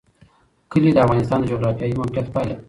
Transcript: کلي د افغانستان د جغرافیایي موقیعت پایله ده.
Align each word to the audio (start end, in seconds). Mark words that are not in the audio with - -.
کلي 0.71 0.91
د 0.93 0.97
افغانستان 1.05 1.39
د 1.41 1.45
جغرافیایي 1.51 1.93
موقیعت 1.99 2.27
پایله 2.33 2.53
ده. 2.53 2.57